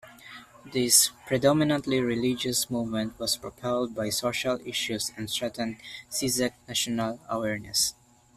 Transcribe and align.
This 0.65 1.11
predominantly 1.27 1.99
religious 1.99 2.71
movement 2.71 3.19
was 3.19 3.37
propelled 3.37 3.93
by 3.93 4.09
social 4.09 4.59
issues 4.65 5.11
and 5.15 5.29
strengthened 5.29 5.77
Czech 6.11 6.55
national 6.67 7.19
awareness. 7.29 7.93